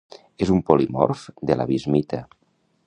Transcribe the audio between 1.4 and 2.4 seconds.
de la bismita.